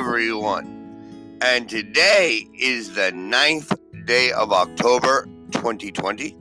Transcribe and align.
everyone. 0.00 1.36
And 1.42 1.68
today 1.68 2.48
is 2.58 2.94
the 2.94 3.12
ninth 3.12 3.70
day 4.06 4.32
of 4.32 4.50
October 4.50 5.28
2020. 5.52 6.34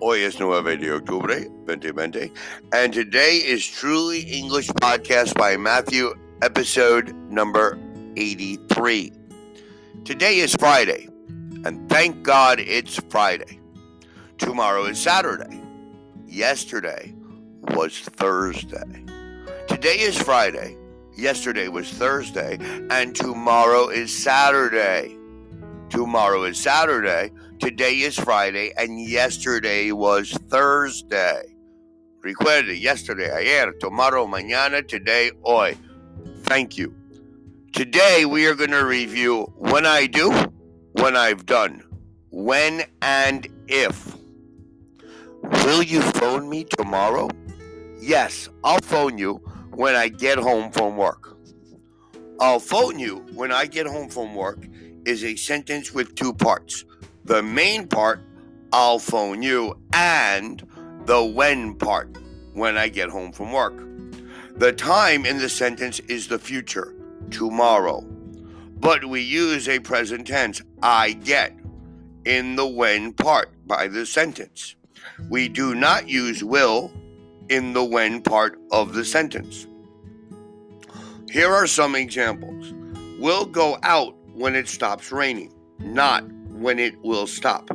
Hoy 0.00 0.24
es 0.24 0.40
9 0.40 0.78
de 0.80 0.96
octubre 0.96 1.44
2020. 1.66 2.32
And 2.72 2.90
today 2.90 3.36
is 3.36 3.66
Truly 3.66 4.20
English 4.20 4.68
Podcast 4.68 5.36
by 5.36 5.58
Matthew, 5.58 6.14
episode 6.40 7.14
number 7.28 7.78
83. 8.16 9.12
Today 10.06 10.38
is 10.38 10.54
Friday, 10.54 11.06
and 11.66 11.86
thank 11.90 12.22
God 12.22 12.60
it's 12.60 12.98
Friday. 13.10 13.60
Tomorrow 14.38 14.86
is 14.86 14.98
Saturday. 14.98 15.60
Yesterday 16.26 17.14
was 17.74 17.98
Thursday. 17.98 19.04
Today 19.68 19.96
is 20.00 20.16
Friday. 20.16 20.78
Yesterday 21.16 21.68
was 21.68 21.90
Thursday. 21.90 22.58
And 22.90 23.14
tomorrow 23.14 23.88
is 23.88 24.16
Saturday. 24.16 25.16
Tomorrow 25.90 26.44
is 26.44 26.58
Saturday. 26.58 27.30
Today 27.58 28.00
is 28.00 28.18
Friday. 28.18 28.72
And 28.76 29.00
yesterday 29.00 29.92
was 29.92 30.32
Thursday. 30.48 31.52
Recuerde, 32.22 32.78
yesterday, 32.78 33.34
ayer, 33.34 33.72
tomorrow, 33.80 34.28
mañana, 34.28 34.86
today, 34.86 35.32
hoy. 35.42 35.76
Thank 36.44 36.78
you. 36.78 36.94
Today 37.72 38.24
we 38.26 38.46
are 38.46 38.54
going 38.54 38.70
to 38.70 38.84
review 38.84 39.52
when 39.56 39.86
I 39.86 40.06
do, 40.06 40.30
when 40.92 41.16
I've 41.16 41.46
done, 41.46 41.82
when 42.30 42.84
and 43.00 43.48
if. 43.66 44.16
Will 45.42 45.82
you 45.82 46.00
phone 46.00 46.48
me 46.48 46.62
tomorrow? 46.62 47.28
Yes, 48.00 48.48
I'll 48.62 48.80
phone 48.82 49.18
you 49.18 49.42
when 49.72 49.94
I 49.94 50.08
get 50.08 50.38
home 50.38 50.70
from 50.70 50.96
work. 50.96 51.36
I'll 52.40 52.60
phone 52.60 52.98
you 52.98 53.24
when 53.34 53.52
I 53.52 53.66
get 53.66 53.86
home 53.86 54.08
from 54.08 54.34
work 54.34 54.66
is 55.04 55.24
a 55.24 55.36
sentence 55.36 55.92
with 55.92 56.14
two 56.14 56.32
parts. 56.32 56.84
The 57.24 57.42
main 57.42 57.88
part, 57.88 58.20
I'll 58.72 58.98
phone 58.98 59.42
you, 59.42 59.78
and 59.92 60.66
the 61.06 61.24
when 61.24 61.74
part, 61.74 62.16
when 62.52 62.76
I 62.76 62.88
get 62.88 63.08
home 63.08 63.32
from 63.32 63.52
work. 63.52 63.74
The 64.56 64.72
time 64.72 65.24
in 65.24 65.38
the 65.38 65.48
sentence 65.48 66.00
is 66.00 66.28
the 66.28 66.38
future, 66.38 66.94
tomorrow. 67.30 68.02
But 68.80 69.04
we 69.04 69.20
use 69.20 69.68
a 69.68 69.78
present 69.78 70.26
tense, 70.26 70.60
I 70.82 71.12
get, 71.12 71.56
in 72.24 72.56
the 72.56 72.66
when 72.66 73.12
part 73.12 73.50
by 73.66 73.88
the 73.88 74.04
sentence. 74.04 74.74
We 75.28 75.48
do 75.48 75.74
not 75.74 76.08
use 76.08 76.44
will 76.44 76.92
in 77.52 77.74
the 77.74 77.84
when 77.84 78.22
part 78.22 78.58
of 78.70 78.94
the 78.94 79.04
sentence. 79.04 79.66
Here 81.30 81.52
are 81.52 81.66
some 81.66 81.94
examples. 81.94 82.72
We'll 83.18 83.44
go 83.44 83.76
out 83.82 84.16
when 84.32 84.56
it 84.56 84.68
stops 84.68 85.12
raining, 85.12 85.52
not 85.78 86.24
when 86.48 86.78
it 86.78 86.98
will 87.02 87.26
stop. 87.26 87.68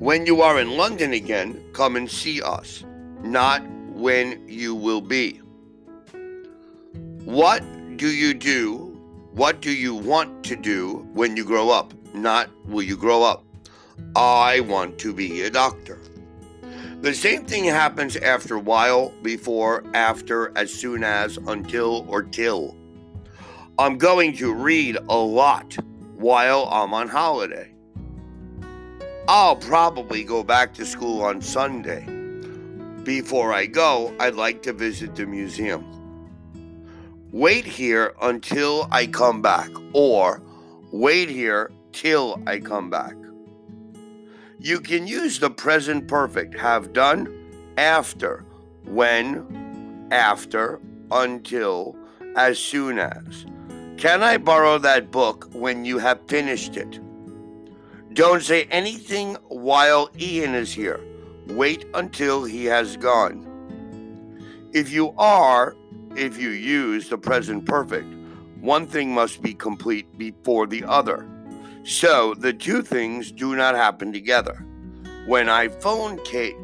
When 0.00 0.26
you 0.26 0.42
are 0.42 0.58
in 0.58 0.76
London 0.76 1.12
again, 1.12 1.62
come 1.72 1.94
and 1.94 2.10
see 2.10 2.42
us, 2.42 2.84
not 3.22 3.62
when 3.90 4.42
you 4.48 4.74
will 4.74 5.00
be. 5.00 5.40
What 7.24 7.62
do 7.96 8.08
you 8.08 8.34
do? 8.34 8.88
What 9.34 9.60
do 9.60 9.70
you 9.70 9.94
want 9.94 10.42
to 10.46 10.56
do 10.56 11.06
when 11.12 11.36
you 11.36 11.44
grow 11.44 11.70
up? 11.70 11.94
Not 12.12 12.50
will 12.66 12.82
you 12.82 12.96
grow 12.96 13.22
up? 13.22 13.44
I 14.16 14.60
want 14.60 14.98
to 14.98 15.14
be 15.14 15.42
a 15.42 15.50
doctor. 15.50 16.00
The 17.00 17.14
same 17.14 17.46
thing 17.46 17.64
happens 17.64 18.16
after 18.16 18.58
while, 18.58 19.08
before, 19.22 19.84
after, 19.94 20.52
as 20.54 20.70
soon 20.70 21.02
as, 21.02 21.38
until, 21.38 22.04
or 22.10 22.22
till. 22.22 22.76
I'm 23.78 23.96
going 23.96 24.36
to 24.36 24.52
read 24.52 24.98
a 25.08 25.16
lot 25.16 25.78
while 26.16 26.68
I'm 26.70 26.92
on 26.92 27.08
holiday. 27.08 27.72
I'll 29.26 29.56
probably 29.56 30.24
go 30.24 30.42
back 30.42 30.74
to 30.74 30.84
school 30.84 31.22
on 31.22 31.40
Sunday. 31.40 32.04
Before 33.02 33.54
I 33.54 33.64
go, 33.64 34.14
I'd 34.20 34.34
like 34.34 34.60
to 34.64 34.74
visit 34.74 35.16
the 35.16 35.24
museum. 35.24 35.86
Wait 37.32 37.64
here 37.64 38.12
until 38.20 38.88
I 38.92 39.06
come 39.06 39.40
back, 39.40 39.70
or 39.94 40.42
wait 40.92 41.30
here 41.30 41.70
till 41.92 42.42
I 42.46 42.58
come 42.58 42.90
back. 42.90 43.14
You 44.62 44.80
can 44.80 45.06
use 45.06 45.38
the 45.38 45.48
present 45.48 46.06
perfect, 46.06 46.58
have 46.60 46.92
done, 46.92 47.34
after, 47.78 48.44
when, 48.84 50.06
after, 50.10 50.78
until, 51.10 51.96
as 52.36 52.58
soon 52.58 52.98
as. 52.98 53.46
Can 53.96 54.22
I 54.22 54.36
borrow 54.36 54.76
that 54.76 55.10
book 55.10 55.48
when 55.54 55.86
you 55.86 55.96
have 55.96 56.28
finished 56.28 56.76
it? 56.76 57.00
Don't 58.12 58.42
say 58.42 58.64
anything 58.64 59.36
while 59.48 60.10
Ian 60.18 60.54
is 60.54 60.74
here. 60.74 61.00
Wait 61.46 61.86
until 61.94 62.44
he 62.44 62.66
has 62.66 62.98
gone. 62.98 63.46
If 64.74 64.92
you 64.92 65.14
are, 65.16 65.74
if 66.16 66.36
you 66.36 66.50
use 66.50 67.08
the 67.08 67.16
present 67.16 67.64
perfect, 67.64 68.12
one 68.60 68.86
thing 68.86 69.14
must 69.14 69.40
be 69.40 69.54
complete 69.54 70.18
before 70.18 70.66
the 70.66 70.84
other. 70.84 71.26
So 71.82 72.34
the 72.34 72.52
two 72.52 72.82
things 72.82 73.32
do 73.32 73.56
not 73.56 73.74
happen 73.74 74.12
together. 74.12 74.66
When 75.26 75.48
I 75.48 75.68
phone 75.68 76.18
Kate, 76.24 76.56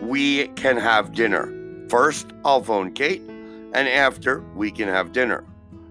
we 0.00 0.48
can 0.48 0.76
have 0.76 1.12
dinner. 1.12 1.54
First, 1.88 2.28
I'll 2.44 2.62
phone 2.62 2.92
Kate, 2.92 3.22
and 3.74 3.88
after, 3.88 4.40
we 4.54 4.70
can 4.70 4.88
have 4.88 5.12
dinner. 5.12 5.44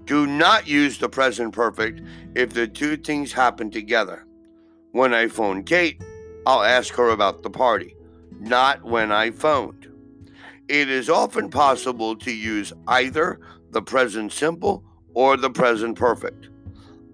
Do 0.06 0.26
not 0.26 0.68
use 0.68 0.98
the 0.98 1.10
present 1.10 1.54
perfect 1.54 2.02
if 2.34 2.54
the 2.54 2.68
two 2.68 2.98
things 2.98 3.34
happen 3.34 3.70
together. 3.70 4.26
When 4.92 5.14
I 5.14 5.28
phone 5.28 5.64
Kate, 5.64 6.02
I'll 6.46 6.64
ask 6.64 6.94
her 6.96 7.10
about 7.10 7.44
the 7.44 7.50
party, 7.50 7.96
not 8.40 8.84
when 8.84 9.12
I 9.12 9.32
phoned. 9.32 9.88
It 10.68 10.90
is 10.90 11.10
often 11.10 11.50
possible 11.50 12.16
to 12.18 12.32
use 12.32 12.74
either 12.88 13.40
the 13.72 13.82
present 13.82 14.32
simple 14.32 14.84
or 15.14 15.36
the 15.36 15.50
present 15.50 15.98
perfect. 15.98 16.50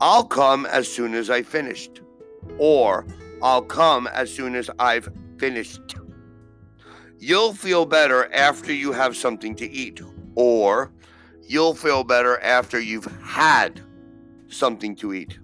I'll 0.02 0.26
come 0.26 0.66
as 0.66 0.92
soon 0.92 1.14
as 1.14 1.30
I 1.30 1.44
finished. 1.44 2.02
Or 2.58 3.06
I'll 3.42 3.62
come 3.62 4.08
as 4.08 4.34
soon 4.34 4.56
as 4.56 4.70
I've 4.80 5.10
finished. 5.38 5.96
You'll 7.20 7.54
feel 7.54 7.86
better 7.86 8.32
after 8.34 8.74
you 8.74 8.92
have 8.92 9.16
something 9.16 9.56
to 9.56 9.70
eat. 9.70 10.02
Or 10.36 10.92
you'll 11.42 11.76
feel 11.76 12.04
better 12.04 12.40
after 12.42 12.80
you've 12.80 13.06
had 13.22 13.82
something 14.48 14.96
to 14.98 15.14
eat. 15.14 15.40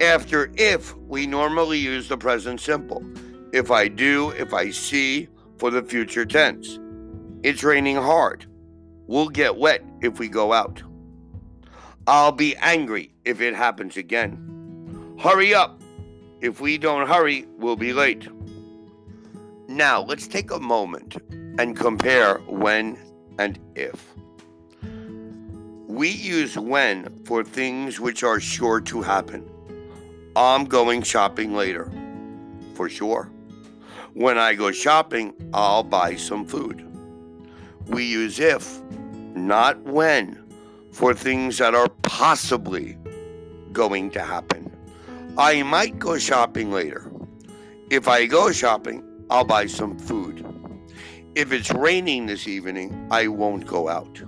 After 0.00 0.50
if, 0.56 0.96
we 0.96 1.26
normally 1.26 1.78
use 1.78 2.08
the 2.08 2.18
present 2.18 2.60
simple. 2.60 3.04
If 3.52 3.70
I 3.70 3.88
do, 3.88 4.30
if 4.30 4.52
I 4.52 4.70
see, 4.70 5.28
for 5.58 5.70
the 5.70 5.82
future 5.82 6.26
tense. 6.26 6.78
It's 7.42 7.64
raining 7.64 7.96
hard. 7.96 8.46
We'll 9.06 9.28
get 9.28 9.56
wet 9.56 9.82
if 10.02 10.18
we 10.18 10.28
go 10.28 10.52
out. 10.52 10.82
I'll 12.08 12.30
be 12.30 12.54
angry 12.58 13.12
if 13.24 13.40
it 13.40 13.56
happens 13.56 13.96
again. 13.96 15.16
Hurry 15.20 15.52
up. 15.54 15.82
If 16.40 16.60
we 16.60 16.78
don't 16.78 17.08
hurry, 17.08 17.46
we'll 17.58 17.74
be 17.74 17.92
late. 17.92 18.28
Now, 19.66 20.02
let's 20.02 20.28
take 20.28 20.52
a 20.52 20.60
moment 20.60 21.16
and 21.58 21.76
compare 21.76 22.38
when 22.46 22.96
and 23.40 23.58
if. 23.74 24.14
We 25.88 26.08
use 26.10 26.56
when 26.56 27.24
for 27.24 27.42
things 27.42 27.98
which 27.98 28.22
are 28.22 28.38
sure 28.38 28.80
to 28.82 29.02
happen. 29.02 29.44
I'm 30.36 30.66
going 30.66 31.02
shopping 31.02 31.54
later. 31.54 31.90
For 32.74 32.88
sure. 32.88 33.32
When 34.12 34.38
I 34.38 34.54
go 34.54 34.70
shopping, 34.70 35.34
I'll 35.52 35.82
buy 35.82 36.14
some 36.14 36.46
food. 36.46 36.86
We 37.88 38.04
use 38.04 38.38
if, 38.38 38.80
not 39.34 39.82
when 39.82 40.45
for 40.96 41.12
things 41.12 41.58
that 41.58 41.74
are 41.74 41.90
possibly 42.00 42.96
going 43.70 44.10
to 44.10 44.18
happen. 44.18 44.74
I 45.36 45.62
might 45.62 45.98
go 45.98 46.16
shopping 46.16 46.72
later. 46.72 47.12
If 47.90 48.08
I 48.08 48.24
go 48.24 48.50
shopping, 48.50 49.04
I'll 49.28 49.44
buy 49.44 49.66
some 49.66 49.98
food. 49.98 50.42
If 51.34 51.52
it's 51.52 51.70
raining 51.70 52.24
this 52.24 52.48
evening, 52.48 53.08
I 53.10 53.28
won't 53.28 53.66
go 53.66 53.90
out. 53.90 54.22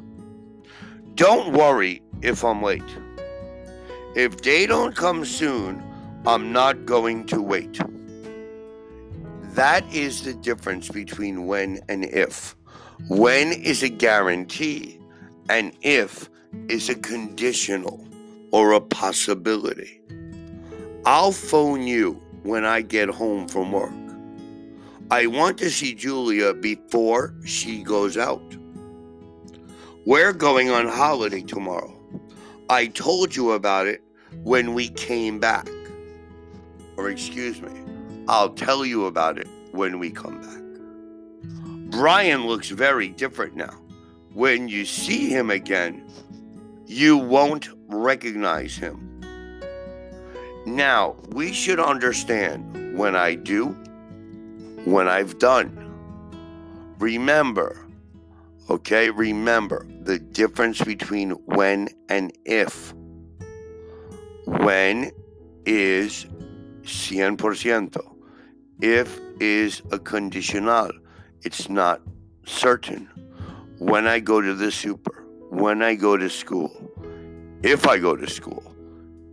Don't 1.14 1.54
worry 1.54 2.02
if 2.20 2.44
I'm 2.44 2.62
late. 2.62 2.98
If 4.14 4.42
they 4.42 4.66
don't 4.66 4.94
come 4.94 5.24
soon, 5.24 5.82
I'm 6.26 6.52
not 6.52 6.84
going 6.84 7.24
to 7.28 7.40
wait. 7.40 7.80
That 9.54 9.90
is 9.90 10.22
the 10.22 10.34
difference 10.34 10.90
between 10.90 11.46
when 11.46 11.80
and 11.88 12.04
if. 12.04 12.54
When 13.08 13.54
is 13.54 13.82
a 13.82 13.88
guarantee, 13.88 15.00
and 15.48 15.72
if 15.80 16.28
is 16.68 16.88
a 16.88 16.94
conditional 16.94 18.06
or 18.50 18.72
a 18.72 18.80
possibility. 18.80 20.00
I'll 21.04 21.32
phone 21.32 21.86
you 21.86 22.22
when 22.42 22.64
I 22.64 22.82
get 22.82 23.08
home 23.08 23.48
from 23.48 23.72
work. 23.72 23.92
I 25.10 25.26
want 25.26 25.56
to 25.58 25.70
see 25.70 25.94
Julia 25.94 26.52
before 26.52 27.34
she 27.44 27.82
goes 27.82 28.16
out. 28.18 28.42
We're 30.04 30.32
going 30.32 30.70
on 30.70 30.86
holiday 30.86 31.42
tomorrow. 31.42 31.94
I 32.68 32.86
told 32.88 33.34
you 33.34 33.52
about 33.52 33.86
it 33.86 34.02
when 34.42 34.74
we 34.74 34.88
came 34.90 35.38
back. 35.38 35.68
Or, 36.96 37.08
excuse 37.08 37.62
me, 37.62 37.70
I'll 38.28 38.50
tell 38.50 38.84
you 38.84 39.06
about 39.06 39.38
it 39.38 39.48
when 39.72 39.98
we 39.98 40.10
come 40.10 40.40
back. 40.40 40.62
Brian 41.90 42.46
looks 42.46 42.68
very 42.68 43.08
different 43.08 43.56
now. 43.56 43.78
When 44.34 44.68
you 44.68 44.84
see 44.84 45.28
him 45.28 45.50
again, 45.50 46.06
you 46.88 47.18
won't 47.18 47.68
recognize 47.86 48.74
him. 48.74 49.20
Now, 50.64 51.16
we 51.28 51.52
should 51.52 51.78
understand 51.78 52.96
when 52.96 53.14
I 53.14 53.34
do, 53.34 53.76
when 54.84 55.06
I've 55.06 55.38
done. 55.38 55.84
Remember, 56.98 57.86
okay, 58.70 59.10
remember 59.10 59.86
the 60.00 60.18
difference 60.18 60.82
between 60.82 61.30
when 61.30 61.90
and 62.08 62.32
if. 62.46 62.94
When 64.46 65.12
is 65.66 66.26
100%. 66.84 68.14
If 68.80 69.20
is 69.40 69.82
a 69.92 69.98
conditional. 69.98 70.90
It's 71.42 71.68
not 71.68 72.00
certain. 72.46 73.08
When 73.78 74.06
I 74.06 74.20
go 74.20 74.40
to 74.40 74.54
the 74.54 74.72
super, 74.72 75.17
when 75.50 75.82
I 75.82 75.94
go 75.94 76.16
to 76.16 76.28
school, 76.28 76.70
if 77.62 77.86
I 77.86 77.98
go 77.98 78.16
to 78.16 78.28
school, 78.28 78.74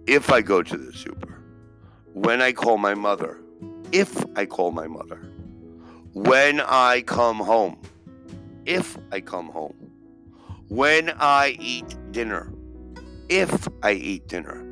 if 0.08 0.32
I 0.32 0.42
go 0.42 0.64
to 0.64 0.78
the 0.78 0.94
super, 0.94 1.44
when 2.14 2.42
I 2.42 2.52
call 2.52 2.78
my 2.78 2.94
mother, 2.94 3.42
if 3.92 4.24
I 4.36 4.46
call 4.46 4.72
my 4.72 4.88
mother, 4.88 5.22
when 6.14 6.62
I 6.62 7.02
come 7.02 7.38
home, 7.38 7.82
if 8.66 8.98
I 9.12 9.20
come 9.20 9.50
home, 9.50 9.76
when 10.70 11.12
I 11.20 11.58
eat 11.60 11.96
dinner, 12.12 12.52
if 13.30 13.68
I 13.84 13.92
eat 13.92 14.28
dinner. 14.28 14.66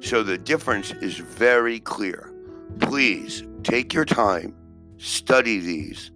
So 0.00 0.22
the 0.22 0.36
difference 0.36 0.90
is 1.00 1.16
very 1.16 1.78
clear. 1.80 2.32
Please 2.80 3.44
take 3.62 3.94
your 3.94 4.04
time, 4.04 4.54
study 4.98 5.60
these, 5.60 6.10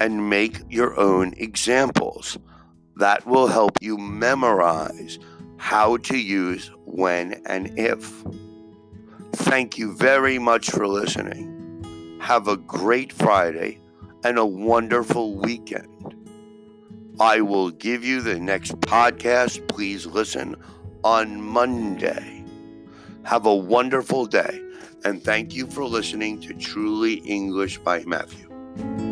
and 0.00 0.30
make 0.30 0.60
your 0.68 0.98
own 0.98 1.34
examples. 1.36 2.38
That 3.02 3.26
will 3.26 3.48
help 3.48 3.78
you 3.80 3.98
memorize 3.98 5.18
how 5.56 5.96
to 5.96 6.16
use 6.16 6.70
when 6.84 7.42
and 7.46 7.76
if. 7.76 8.22
Thank 9.32 9.76
you 9.76 9.92
very 9.92 10.38
much 10.38 10.70
for 10.70 10.86
listening. 10.86 12.20
Have 12.20 12.46
a 12.46 12.56
great 12.56 13.12
Friday 13.12 13.80
and 14.22 14.38
a 14.38 14.46
wonderful 14.46 15.34
weekend. 15.34 16.14
I 17.18 17.40
will 17.40 17.72
give 17.72 18.04
you 18.04 18.20
the 18.20 18.38
next 18.38 18.78
podcast. 18.78 19.66
Please 19.66 20.06
listen 20.06 20.54
on 21.02 21.42
Monday. 21.42 22.44
Have 23.24 23.46
a 23.46 23.56
wonderful 23.56 24.26
day 24.26 24.62
and 25.04 25.20
thank 25.24 25.56
you 25.56 25.66
for 25.66 25.84
listening 25.84 26.40
to 26.42 26.54
Truly 26.54 27.14
English 27.14 27.78
by 27.78 28.04
Matthew. 28.04 29.11